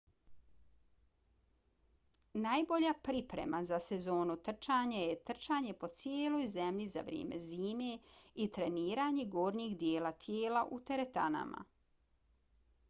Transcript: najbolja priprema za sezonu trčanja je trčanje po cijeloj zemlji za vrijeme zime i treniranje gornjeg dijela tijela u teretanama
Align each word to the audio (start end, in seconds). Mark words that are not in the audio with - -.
najbolja 2.45 2.93
priprema 3.07 3.59
za 3.71 3.77
sezonu 3.87 4.35
trčanja 4.47 5.03
je 5.09 5.19
trčanje 5.29 5.75
po 5.83 5.89
cijeloj 5.99 6.47
zemlji 6.53 6.87
za 6.95 7.03
vrijeme 7.11 7.39
zime 7.49 7.89
i 8.45 8.47
treniranje 8.57 9.27
gornjeg 9.35 9.75
dijela 9.85 10.13
tijela 10.25 10.65
u 10.77 10.81
teretanama 10.91 11.65